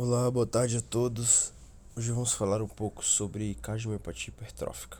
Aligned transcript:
Olá, 0.00 0.30
boa 0.30 0.46
tarde 0.46 0.76
a 0.76 0.80
todos. 0.80 1.52
Hoje 1.96 2.12
vamos 2.12 2.32
falar 2.32 2.62
um 2.62 2.68
pouco 2.68 3.04
sobre 3.04 3.56
cardiomiopatia 3.56 4.30
hipertrófica. 4.30 4.96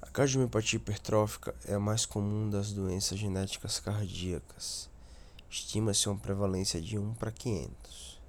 A 0.00 0.06
cardiomiopatia 0.06 0.76
hipertrófica 0.76 1.52
é 1.66 1.74
a 1.74 1.80
mais 1.80 2.06
comum 2.06 2.48
das 2.48 2.70
doenças 2.70 3.18
genéticas 3.18 3.80
cardíacas. 3.80 4.88
Estima-se 5.50 6.08
uma 6.08 6.20
prevalência 6.20 6.80
de 6.80 7.00
1 7.00 7.14
para 7.14 7.32
500. 7.32 8.20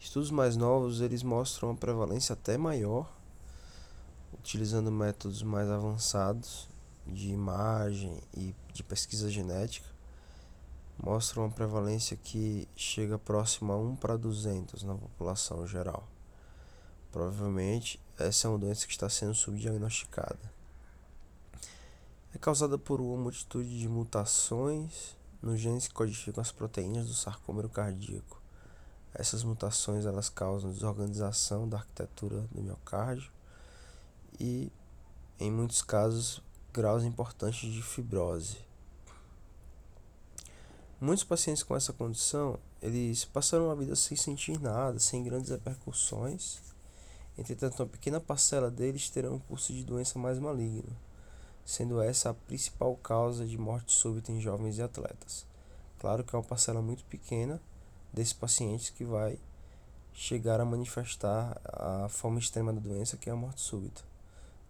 Estudos 0.00 0.32
mais 0.32 0.56
novos 0.56 1.00
eles 1.00 1.22
mostram 1.22 1.68
uma 1.68 1.76
prevalência 1.76 2.32
até 2.32 2.58
maior, 2.58 3.08
utilizando 4.32 4.90
métodos 4.90 5.44
mais 5.44 5.70
avançados 5.70 6.68
de 7.06 7.28
imagem 7.28 8.20
e 8.36 8.52
de 8.72 8.82
pesquisa 8.82 9.30
genética 9.30 9.93
mostra 11.02 11.40
uma 11.40 11.50
prevalência 11.50 12.16
que 12.16 12.68
chega 12.76 13.18
próximo 13.18 13.72
a 13.72 13.76
1 13.76 13.96
para 13.96 14.16
200 14.16 14.82
na 14.82 14.94
população 14.94 15.66
geral. 15.66 16.08
Provavelmente 17.10 18.00
essa 18.18 18.46
é 18.46 18.50
uma 18.50 18.58
doença 18.58 18.86
que 18.86 18.92
está 18.92 19.08
sendo 19.08 19.34
subdiagnosticada. 19.34 20.52
É 22.34 22.38
causada 22.38 22.76
por 22.76 23.00
uma 23.00 23.16
multitude 23.16 23.78
de 23.78 23.88
mutações 23.88 25.16
nos 25.40 25.60
genes 25.60 25.86
que 25.86 25.94
codificam 25.94 26.42
as 26.42 26.50
proteínas 26.50 27.06
do 27.06 27.14
sarcômero 27.14 27.68
cardíaco. 27.68 28.40
Essas 29.12 29.44
mutações 29.44 30.06
elas 30.06 30.28
causam 30.28 30.72
desorganização 30.72 31.68
da 31.68 31.76
arquitetura 31.78 32.40
do 32.50 32.60
miocárdio 32.60 33.30
e, 34.40 34.72
em 35.38 35.50
muitos 35.50 35.82
casos, 35.82 36.42
graus 36.72 37.04
importantes 37.04 37.72
de 37.72 37.82
fibrose. 37.82 38.58
Muitos 41.04 41.22
pacientes 41.22 41.62
com 41.62 41.76
essa 41.76 41.92
condição, 41.92 42.58
eles 42.80 43.26
passaram 43.26 43.70
a 43.70 43.74
vida 43.74 43.94
sem 43.94 44.16
sentir 44.16 44.58
nada, 44.58 44.98
sem 44.98 45.22
grandes 45.22 45.50
repercussões. 45.50 46.62
Entretanto, 47.36 47.78
uma 47.80 47.86
pequena 47.86 48.18
parcela 48.18 48.70
deles 48.70 49.10
terão 49.10 49.34
um 49.34 49.38
curso 49.38 49.74
de 49.74 49.84
doença 49.84 50.18
mais 50.18 50.38
maligno, 50.38 50.96
sendo 51.62 52.00
essa 52.00 52.30
a 52.30 52.34
principal 52.34 52.96
causa 52.96 53.44
de 53.44 53.58
morte 53.58 53.92
súbita 53.92 54.32
em 54.32 54.40
jovens 54.40 54.78
e 54.78 54.82
atletas. 54.82 55.46
Claro 55.98 56.24
que 56.24 56.34
é 56.34 56.38
uma 56.38 56.42
parcela 56.42 56.80
muito 56.80 57.04
pequena 57.04 57.60
desses 58.10 58.32
pacientes 58.32 58.88
que 58.88 59.04
vai 59.04 59.38
chegar 60.14 60.58
a 60.58 60.64
manifestar 60.64 61.60
a 61.64 62.08
forma 62.08 62.38
extrema 62.38 62.72
da 62.72 62.80
doença, 62.80 63.18
que 63.18 63.28
é 63.28 63.32
a 63.34 63.36
morte 63.36 63.60
súbita, 63.60 64.00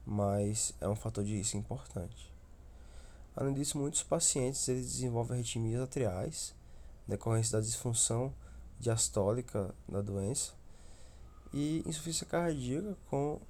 mas 0.04 0.74
é 0.80 0.88
um 0.88 0.96
fator 0.96 1.22
de 1.22 1.36
risco 1.36 1.56
importante. 1.56 2.33
Além 3.36 3.54
disso, 3.54 3.78
muitos 3.78 4.02
pacientes 4.02 4.66
eles 4.68 4.92
desenvolvem 4.92 5.38
arritmias 5.38 5.82
atriais, 5.82 6.54
decorrência 7.06 7.58
da 7.58 7.64
disfunção 7.64 8.32
diastólica 8.78 9.74
da 9.88 10.00
doença, 10.00 10.52
e 11.52 11.82
insuficiência 11.86 12.26
cardíaca 12.26 12.96
com 13.08 13.40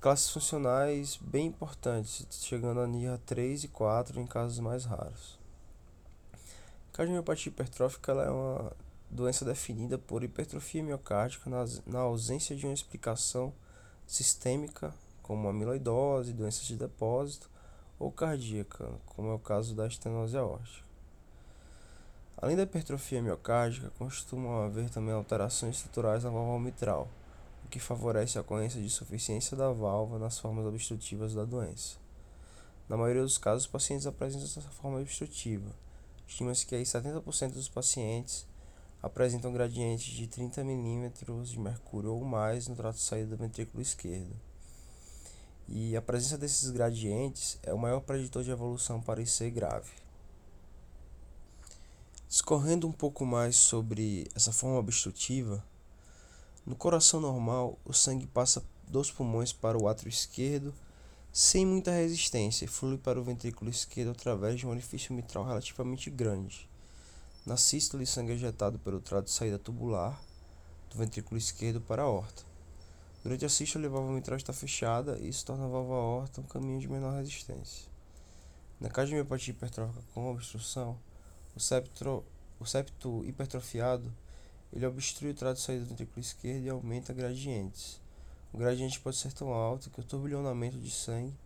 classes 0.00 0.30
funcionais 0.30 1.18
bem 1.20 1.46
importantes, 1.46 2.26
chegando 2.30 2.80
a 2.80 2.86
nível 2.86 3.18
3 3.18 3.64
e 3.64 3.68
4 3.68 4.20
em 4.20 4.26
casos 4.26 4.60
mais 4.60 4.84
raros. 4.84 5.38
Cardiomiopatia 6.92 7.50
hipertrófica 7.50 8.12
é 8.12 8.30
uma 8.30 8.72
doença 9.10 9.44
definida 9.44 9.98
por 9.98 10.22
hipertrofia 10.22 10.82
miocárdica 10.82 11.50
na 11.86 11.98
ausência 11.98 12.54
de 12.54 12.64
uma 12.64 12.74
explicação 12.74 13.52
sistêmica, 14.06 14.94
como 15.22 15.48
amiloidose, 15.48 16.32
doenças 16.32 16.64
de 16.64 16.76
depósito, 16.76 17.50
ou 17.98 18.12
cardíaca, 18.12 18.88
como 19.06 19.30
é 19.30 19.34
o 19.34 19.38
caso 19.38 19.74
da 19.74 19.86
estenose 19.86 20.36
aórtica. 20.36 20.86
Além 22.36 22.56
da 22.56 22.62
hipertrofia 22.62 23.20
miocárdica, 23.20 23.90
costumam 23.98 24.62
haver 24.62 24.88
também 24.90 25.12
alterações 25.12 25.76
estruturais 25.76 26.22
na 26.22 26.30
válvula 26.30 26.60
mitral, 26.60 27.08
o 27.64 27.68
que 27.68 27.80
favorece 27.80 28.38
a 28.38 28.42
ocorrência 28.42 28.80
de 28.80 28.86
insuficiência 28.86 29.56
da 29.56 29.72
válvula 29.72 30.20
nas 30.20 30.38
formas 30.38 30.64
obstrutivas 30.64 31.34
da 31.34 31.44
doença. 31.44 31.96
Na 32.88 32.96
maioria 32.96 33.22
dos 33.22 33.38
casos, 33.38 33.64
os 33.64 33.70
pacientes 33.70 34.06
apresentam 34.06 34.46
essa 34.46 34.60
forma 34.60 35.00
obstrutiva. 35.00 35.70
Estima-se 36.26 36.64
que 36.64 36.74
aí 36.74 36.84
70% 36.84 37.52
dos 37.52 37.68
pacientes 37.68 38.46
apresentam 39.02 39.52
gradientes 39.52 40.06
de 40.06 40.26
30 40.26 40.62
mm 40.62 41.10
de 41.44 41.58
mercúrio 41.58 42.14
ou 42.14 42.24
mais 42.24 42.68
no 42.68 42.76
trato 42.76 42.96
de 42.96 43.02
saída 43.02 43.28
do 43.28 43.36
ventrículo 43.36 43.82
esquerdo. 43.82 44.34
E 45.68 45.94
a 45.94 46.00
presença 46.00 46.38
desses 46.38 46.70
gradientes 46.70 47.58
é 47.62 47.74
o 47.74 47.78
maior 47.78 48.00
preditor 48.00 48.42
de 48.42 48.50
evolução 48.50 49.02
para 49.02 49.20
IC 49.20 49.50
grave. 49.50 49.90
Discorrendo 52.26 52.88
um 52.88 52.92
pouco 52.92 53.26
mais 53.26 53.56
sobre 53.56 54.26
essa 54.34 54.52
forma 54.52 54.78
obstrutiva, 54.78 55.62
no 56.64 56.74
coração 56.74 57.20
normal, 57.20 57.78
o 57.84 57.92
sangue 57.92 58.26
passa 58.26 58.62
dos 58.86 59.10
pulmões 59.10 59.52
para 59.52 59.78
o 59.78 59.88
átrio 59.88 60.08
esquerdo 60.08 60.74
sem 61.32 61.64
muita 61.64 61.90
resistência 61.90 62.64
e 62.64 62.68
flui 62.68 62.98
para 62.98 63.20
o 63.20 63.24
ventrículo 63.24 63.70
esquerdo 63.70 64.10
através 64.10 64.58
de 64.58 64.66
um 64.66 64.70
orifício 64.70 65.14
mitral 65.14 65.44
relativamente 65.44 66.10
grande. 66.10 66.68
Na 67.46 67.56
sístole, 67.56 68.04
sangue 68.06 68.32
é 68.32 68.34
ejetado 68.34 68.78
pelo 68.78 69.00
trato 69.00 69.26
de 69.26 69.30
saída 69.30 69.58
tubular 69.58 70.20
do 70.90 70.98
ventrículo 70.98 71.38
esquerdo 71.38 71.80
para 71.80 72.02
a 72.02 72.06
aorta. 72.06 72.42
Durante 73.28 73.44
a 73.44 73.48
sístole, 73.50 73.84
a 73.84 73.90
válvula 73.90 74.14
mitral 74.14 74.38
está 74.38 74.54
fechada 74.54 75.18
e 75.18 75.28
isso 75.28 75.44
torna 75.44 75.66
a 75.66 75.68
válvula 75.68 75.98
aorta 75.98 76.40
um 76.40 76.44
caminho 76.44 76.80
de 76.80 76.88
menor 76.88 77.12
resistência. 77.12 77.86
Na 78.80 78.88
cardiomiopatia 78.88 79.52
hipertrófica 79.52 80.02
com 80.14 80.30
obstrução, 80.30 80.98
o 81.54 81.60
septo, 81.60 82.24
o 82.58 82.64
septo 82.64 83.22
hipertrofiado 83.26 84.10
ele 84.72 84.86
obstrui 84.86 85.32
o 85.32 85.34
trato 85.34 85.56
de 85.56 85.62
saída 85.62 85.84
do 85.84 85.90
ventrículo 85.90 86.18
esquerdo 86.18 86.64
e 86.64 86.70
aumenta 86.70 87.12
gradientes. 87.12 88.00
O 88.50 88.56
gradiente 88.56 88.98
pode 88.98 89.18
ser 89.18 89.34
tão 89.34 89.52
alto 89.52 89.90
que 89.90 90.00
o 90.00 90.04
turbilhonamento 90.04 90.78
de 90.78 90.90
sangue 90.90 91.36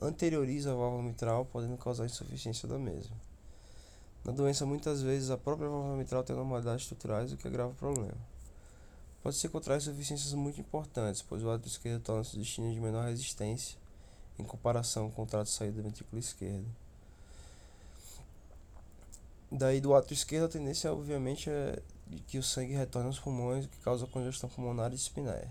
anterioriza 0.00 0.72
a 0.72 0.74
válvula 0.74 1.02
mitral, 1.02 1.44
podendo 1.44 1.76
causar 1.76 2.06
insuficiência 2.06 2.66
da 2.66 2.78
mesma. 2.78 3.14
Na 4.24 4.32
doença, 4.32 4.64
muitas 4.64 5.02
vezes 5.02 5.28
a 5.28 5.36
própria 5.36 5.68
válvula 5.68 5.98
mitral 5.98 6.24
tem 6.24 6.34
anormalidades 6.34 6.84
estruturais, 6.84 7.34
o 7.34 7.36
que 7.36 7.46
agrava 7.46 7.72
o 7.72 7.74
problema. 7.74 8.35
Pode-se 9.26 9.44
encontrar 9.48 9.76
insuficiências 9.76 10.32
muito 10.34 10.60
importantes, 10.60 11.20
pois 11.20 11.42
o 11.42 11.48
lado 11.48 11.66
esquerdo 11.66 12.00
torna-se 12.00 12.38
destino 12.38 12.72
de 12.72 12.78
menor 12.78 13.06
resistência 13.06 13.76
em 14.38 14.44
comparação 14.44 15.10
com 15.10 15.24
o 15.24 15.26
trato 15.26 15.46
de 15.46 15.50
saída 15.50 15.78
do 15.78 15.82
ventrículo 15.82 16.20
esquerdo. 16.20 16.64
Daí 19.50 19.80
do 19.80 19.96
ato 19.96 20.14
esquerdo 20.14 20.44
a 20.44 20.48
tendência 20.48 20.92
obviamente 20.92 21.50
é 21.50 21.82
que 22.28 22.38
o 22.38 22.42
sangue 22.42 22.74
retorne 22.74 23.08
aos 23.08 23.18
pulmões, 23.18 23.64
o 23.64 23.68
que 23.68 23.78
causa 23.78 24.06
congestão 24.06 24.48
pulmonar 24.48 24.92
e 24.92 24.94
dispneia. 24.94 25.50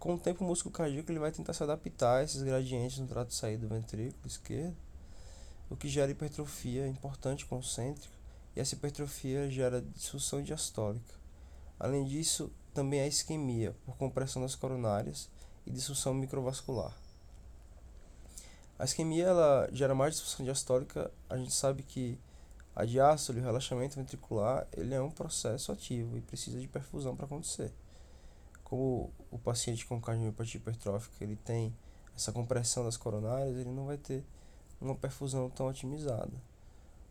Com 0.00 0.14
o 0.14 0.18
tempo 0.18 0.44
o 0.44 0.48
músculo 0.48 0.74
cardíaco 0.74 1.08
ele 1.12 1.20
vai 1.20 1.30
tentar 1.30 1.52
se 1.52 1.62
adaptar 1.62 2.16
a 2.16 2.24
esses 2.24 2.42
gradientes 2.42 2.98
no 2.98 3.06
trato 3.06 3.28
de 3.28 3.34
saída 3.34 3.64
do 3.64 3.72
ventrículo 3.72 4.26
esquerdo, 4.26 4.76
o 5.70 5.76
que 5.76 5.88
gera 5.88 6.10
hipertrofia 6.10 6.88
importante 6.88 7.46
concêntrica, 7.46 8.12
e 8.56 8.60
essa 8.60 8.74
hipertrofia 8.74 9.48
gera 9.48 9.80
disfunção 9.80 10.42
diastólica. 10.42 11.14
Além 11.78 12.04
disso, 12.04 12.50
também 12.72 13.00
a 13.00 13.06
isquemia 13.06 13.74
por 13.84 13.96
compressão 13.96 14.42
das 14.42 14.54
coronárias 14.54 15.30
e 15.66 15.70
disfunção 15.70 16.14
microvascular. 16.14 16.96
A 18.78 18.84
isquemia 18.84 19.26
ela 19.26 19.68
gera 19.72 19.94
mais 19.94 20.14
disfunção 20.14 20.44
diastólica. 20.44 21.10
A 21.28 21.36
gente 21.36 21.52
sabe 21.52 21.82
que 21.82 22.18
a 22.74 22.84
diástole, 22.84 23.40
o 23.40 23.42
relaxamento 23.44 23.96
ventricular, 23.96 24.66
ele 24.72 24.94
é 24.94 25.00
um 25.00 25.10
processo 25.10 25.70
ativo 25.70 26.16
e 26.16 26.20
precisa 26.20 26.58
de 26.58 26.66
perfusão 26.66 27.14
para 27.14 27.26
acontecer. 27.26 27.72
Como 28.64 29.12
o 29.30 29.38
paciente 29.38 29.86
com 29.86 30.00
cardiomiopatia 30.00 30.58
hipertrófica 30.58 31.22
ele 31.22 31.36
tem 31.36 31.76
essa 32.16 32.32
compressão 32.32 32.84
das 32.84 32.96
coronárias, 32.96 33.56
ele 33.56 33.70
não 33.70 33.86
vai 33.86 33.98
ter 33.98 34.24
uma 34.80 34.94
perfusão 34.94 35.48
tão 35.48 35.68
otimizada, 35.68 36.32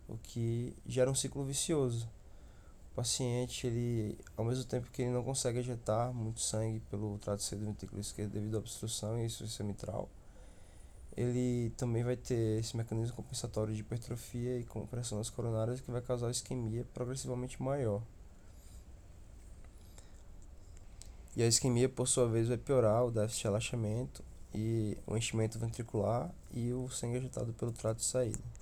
o 0.08 0.18
que 0.18 0.76
gera 0.86 1.10
um 1.10 1.16
ciclo 1.16 1.44
vicioso 1.46 2.10
o 2.92 2.96
paciente, 2.96 3.66
ele, 3.68 4.18
ao 4.36 4.44
mesmo 4.44 4.66
tempo 4.66 4.90
que 4.92 5.02
ele 5.02 5.12
não 5.12 5.24
consegue 5.24 5.60
ejetar 5.60 6.14
muito 6.14 6.42
sangue 6.42 6.82
pelo 6.90 7.18
trato 7.20 7.42
do 7.56 7.66
ventrículo 7.66 8.02
esquerdo 8.02 8.32
devido 8.32 8.56
à 8.56 8.60
obstrução 8.60 9.18
e 9.18 9.26
insuficiência 9.26 9.64
mitral, 9.64 10.10
ele 11.16 11.72
também 11.78 12.04
vai 12.04 12.16
ter 12.16 12.60
esse 12.60 12.76
mecanismo 12.76 13.16
compensatório 13.16 13.74
de 13.74 13.82
hipertrofia 13.82 14.60
e 14.60 14.64
compressão 14.66 15.18
das 15.18 15.30
coronárias 15.30 15.82
que 15.82 15.92
vai 15.92 16.02
causar 16.02 16.32
isquemia 16.32 16.86
progressivamente 16.94 17.62
maior. 17.62 18.02
E 21.36 21.42
a 21.42 21.48
isquemia, 21.48 21.88
por 21.88 22.08
sua 22.08 22.28
vez, 22.28 22.50
vai 22.50 22.58
piorar 22.58 23.06
o 23.06 23.12
déficit 23.12 23.40
de 23.40 23.44
relaxamento 23.46 24.24
e 24.54 24.98
o 25.08 25.16
enchimento 25.16 25.58
ventricular 25.58 26.30
e 26.54 26.74
o 26.74 26.90
sangue 26.90 27.18
ejetado 27.18 27.54
pelo 27.54 27.72
trato 27.72 27.98
de 27.98 28.06
saída. 28.06 28.61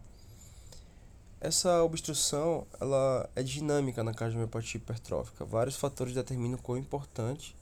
Essa 1.41 1.81
obstrução 1.83 2.67
ela 2.81 3.29
é 3.33 3.41
dinâmica 3.41 4.03
na 4.03 4.13
cardiomiopatia 4.13 4.77
hipertrófica. 4.77 5.45
Vários 5.45 5.77
fatores 5.77 6.13
determinam 6.13 6.57
quão 6.57 6.77
importante 6.77 7.55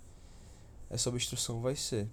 essa 0.89 1.09
obstrução 1.09 1.61
vai 1.61 1.75
ser. 1.75 2.07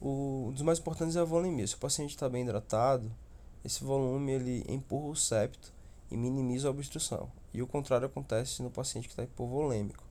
O, 0.00 0.46
um 0.48 0.52
dos 0.52 0.62
mais 0.62 0.78
importantes 0.78 1.16
é 1.16 1.20
a 1.20 1.24
volemia. 1.24 1.66
Se 1.66 1.74
o 1.74 1.78
paciente 1.78 2.10
está 2.10 2.28
bem 2.28 2.44
hidratado, 2.44 3.10
esse 3.64 3.82
volume 3.82 4.30
ele 4.30 4.64
empurra 4.68 5.08
o 5.08 5.16
septo 5.16 5.72
e 6.08 6.16
minimiza 6.16 6.68
a 6.68 6.70
obstrução. 6.70 7.28
E 7.52 7.60
o 7.60 7.66
contrário 7.66 8.06
acontece 8.06 8.62
no 8.62 8.70
paciente 8.70 9.08
que 9.08 9.12
está 9.12 9.24
hipovolêmico, 9.24 10.04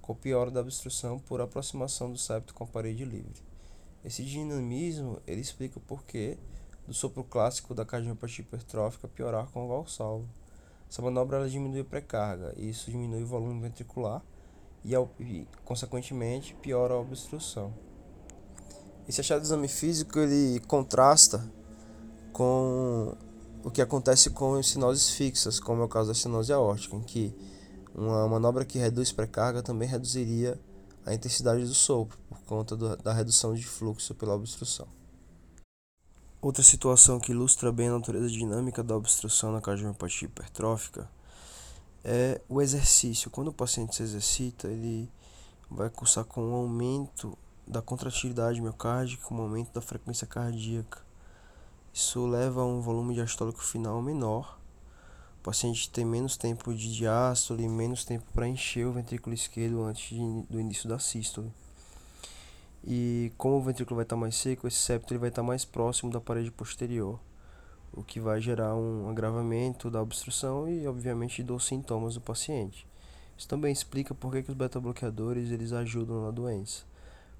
com 0.00 0.14
piora 0.14 0.50
da 0.50 0.62
obstrução 0.62 1.18
por 1.18 1.42
aproximação 1.42 2.10
do 2.10 2.18
septo 2.18 2.54
com 2.54 2.64
a 2.64 2.66
parede 2.66 3.04
livre. 3.04 3.42
Esse 4.02 4.24
dinamismo 4.24 5.20
ele 5.26 5.42
explica 5.42 5.78
o 5.78 5.82
porquê 5.82 6.38
do 6.86 6.94
sopro 6.94 7.24
clássico 7.24 7.74
da 7.74 7.84
cardiopatia 7.84 8.42
hipertrófica 8.42 9.08
piorar 9.08 9.46
com 9.48 9.64
o 9.64 9.68
valsalvo. 9.68 10.28
Essa 10.88 11.02
manobra 11.02 11.38
ela 11.38 11.48
diminui 11.48 11.80
a 11.80 11.84
pré-carga, 11.84 12.54
e 12.56 12.70
isso 12.70 12.90
diminui 12.90 13.22
o 13.22 13.26
volume 13.26 13.60
ventricular 13.60 14.22
e, 14.84 14.94
e, 14.94 15.48
consequentemente, 15.64 16.54
piora 16.54 16.94
a 16.94 16.98
obstrução. 16.98 17.74
Esse 19.08 19.20
achado 19.20 19.40
de 19.40 19.46
exame 19.46 19.68
físico 19.68 20.18
ele 20.18 20.60
contrasta 20.60 21.48
com 22.32 23.16
o 23.64 23.70
que 23.70 23.82
acontece 23.82 24.30
com 24.30 24.58
estenoses 24.58 25.10
fixas, 25.10 25.58
como 25.58 25.82
é 25.82 25.84
o 25.84 25.88
caso 25.88 26.06
da 26.06 26.12
estenose 26.12 26.52
aórtica, 26.52 26.94
em 26.96 27.02
que 27.02 27.34
uma 27.94 28.28
manobra 28.28 28.64
que 28.64 28.78
reduz 28.78 29.10
pré-carga 29.10 29.62
também 29.62 29.88
reduziria 29.88 30.60
a 31.04 31.14
intensidade 31.14 31.64
do 31.64 31.74
sopro, 31.74 32.18
por 32.28 32.38
conta 32.42 32.76
do, 32.76 32.96
da 32.96 33.12
redução 33.12 33.54
de 33.54 33.64
fluxo 33.64 34.14
pela 34.14 34.34
obstrução. 34.34 34.86
Outra 36.46 36.62
situação 36.62 37.18
que 37.18 37.32
ilustra 37.32 37.72
bem 37.72 37.88
a 37.88 37.94
natureza 37.94 38.28
dinâmica 38.28 38.80
da 38.80 38.96
obstrução 38.96 39.50
na 39.50 39.60
cardiomiopatia 39.60 40.26
hipertrófica 40.26 41.10
é 42.04 42.40
o 42.48 42.62
exercício. 42.62 43.32
Quando 43.32 43.48
o 43.48 43.52
paciente 43.52 43.96
se 43.96 44.04
exercita, 44.04 44.68
ele 44.68 45.10
vai 45.68 45.90
cursar 45.90 46.24
com 46.24 46.40
um 46.40 46.54
aumento 46.54 47.36
da 47.66 47.82
contratilidade 47.82 48.60
miocárdica, 48.60 49.34
um 49.34 49.40
aumento 49.40 49.72
da 49.72 49.80
frequência 49.80 50.24
cardíaca. 50.24 51.04
Isso 51.92 52.24
leva 52.26 52.60
a 52.60 52.64
um 52.64 52.80
volume 52.80 53.14
diastólico 53.14 53.64
final 53.64 54.00
menor. 54.00 54.56
O 55.40 55.42
paciente 55.42 55.90
tem 55.90 56.04
menos 56.04 56.36
tempo 56.36 56.72
de 56.72 56.94
diástole 56.94 57.68
menos 57.68 58.04
tempo 58.04 58.24
para 58.32 58.46
encher 58.46 58.86
o 58.86 58.92
ventrículo 58.92 59.34
esquerdo 59.34 59.82
antes 59.82 60.10
de, 60.10 60.42
do 60.48 60.60
início 60.60 60.88
da 60.88 61.00
sístole. 61.00 61.52
E 62.86 63.32
como 63.36 63.56
o 63.56 63.62
ventrículo 63.62 63.96
vai 63.96 64.04
estar 64.04 64.14
mais 64.14 64.36
seco, 64.36 64.68
esse 64.68 64.76
septo 64.76 65.12
ele 65.12 65.18
vai 65.18 65.28
estar 65.28 65.42
mais 65.42 65.64
próximo 65.64 66.12
da 66.12 66.20
parede 66.20 66.52
posterior, 66.52 67.18
o 67.92 68.04
que 68.04 68.20
vai 68.20 68.40
gerar 68.40 68.76
um 68.76 69.10
agravamento 69.10 69.90
da 69.90 70.00
obstrução 70.00 70.68
e, 70.68 70.86
obviamente, 70.86 71.42
dos 71.42 71.66
sintomas 71.66 72.14
do 72.14 72.20
paciente. 72.20 72.86
Isso 73.36 73.48
também 73.48 73.72
explica 73.72 74.14
por 74.14 74.30
que, 74.30 74.44
que 74.44 74.50
os 74.50 74.56
beta-bloqueadores 74.56 75.50
eles 75.50 75.72
ajudam 75.72 76.22
na 76.22 76.30
doença. 76.30 76.84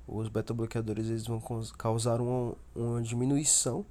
Os 0.07 0.29
beta-bloqueadores 0.29 1.07
eles 1.07 1.27
vão 1.27 1.41
causar 1.79 2.21
uma, 2.21 2.55
uma 2.75 3.01
diminuição 3.01 3.87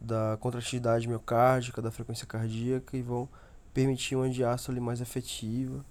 da 0.00 0.36
contratividade 0.40 1.08
miocárdica, 1.08 1.82
da 1.82 1.90
frequência 1.90 2.26
cardíaca 2.26 2.96
e 2.96 3.02
vão 3.02 3.28
permitir 3.72 4.14
uma 4.14 4.30
diástole 4.30 4.78
mais 4.78 5.00
efetiva 5.00 5.84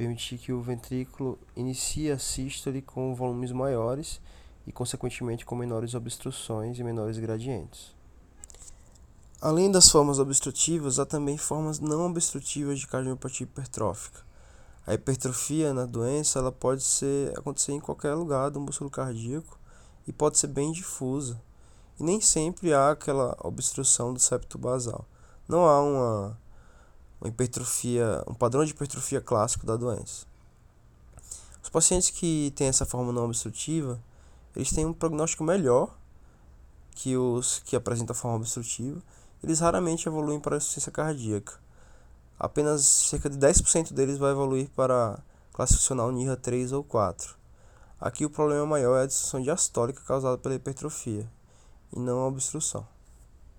permitir 0.00 0.38
que 0.38 0.50
o 0.50 0.62
ventrículo 0.62 1.38
inicie 1.54 2.10
a 2.10 2.18
sístole 2.18 2.80
com 2.80 3.14
volumes 3.14 3.52
maiores 3.52 4.18
e, 4.66 4.72
consequentemente, 4.72 5.44
com 5.44 5.54
menores 5.54 5.92
obstruções 5.92 6.78
e 6.78 6.82
menores 6.82 7.18
gradientes. 7.18 7.94
Além 9.42 9.70
das 9.70 9.90
formas 9.90 10.18
obstrutivas, 10.18 10.98
há 10.98 11.04
também 11.04 11.36
formas 11.36 11.80
não 11.80 12.06
obstrutivas 12.06 12.78
de 12.80 12.86
cardiomiopatia 12.86 13.44
hipertrófica. 13.44 14.22
A 14.86 14.94
hipertrofia 14.94 15.74
na 15.74 15.84
doença 15.84 16.38
ela 16.38 16.50
pode 16.50 16.82
ser, 16.82 17.38
acontecer 17.38 17.72
em 17.72 17.80
qualquer 17.80 18.14
lugar 18.14 18.50
do 18.50 18.58
músculo 18.58 18.88
cardíaco 18.88 19.58
e 20.08 20.12
pode 20.14 20.38
ser 20.38 20.46
bem 20.46 20.72
difusa. 20.72 21.38
E 21.98 22.02
nem 22.02 22.22
sempre 22.22 22.72
há 22.72 22.92
aquela 22.92 23.36
obstrução 23.40 24.14
do 24.14 24.18
septo 24.18 24.56
basal. 24.56 25.04
Não 25.46 25.66
há 25.66 25.82
uma 25.82 26.38
uma 27.20 27.28
hipertrofia, 27.28 28.24
um 28.26 28.34
padrão 28.34 28.64
de 28.64 28.70
hipertrofia 28.70 29.20
clássico 29.20 29.66
da 29.66 29.76
doença. 29.76 30.26
Os 31.62 31.68
pacientes 31.68 32.10
que 32.10 32.52
têm 32.56 32.68
essa 32.68 32.86
forma 32.86 33.12
não 33.12 33.24
obstrutiva, 33.24 34.00
eles 34.56 34.70
têm 34.70 34.86
um 34.86 34.92
prognóstico 34.92 35.44
melhor 35.44 35.94
que 36.92 37.16
os 37.16 37.60
que 37.60 37.76
apresentam 37.76 38.14
a 38.14 38.16
forma 38.16 38.38
obstrutiva. 38.38 39.00
Eles 39.42 39.60
raramente 39.60 40.08
evoluem 40.08 40.40
para 40.40 40.56
a 40.56 40.58
insuficiência 40.58 40.90
cardíaca. 40.90 41.58
Apenas 42.38 42.82
cerca 42.82 43.28
de 43.28 43.38
10% 43.38 43.92
deles 43.92 44.18
vai 44.18 44.32
evoluir 44.32 44.70
para 44.70 45.18
classe 45.52 45.74
funcional 45.74 46.10
NIRA 46.10 46.36
3 46.36 46.72
ou 46.72 46.82
4. 46.82 47.36
Aqui 48.00 48.24
o 48.24 48.30
problema 48.30 48.64
maior 48.64 48.96
é 48.96 49.02
a 49.02 49.06
disfunção 49.06 49.42
diastólica 49.42 50.00
causada 50.06 50.38
pela 50.38 50.54
hipertrofia 50.54 51.30
e 51.94 51.98
não 51.98 52.20
a 52.20 52.28
obstrução. 52.28 52.86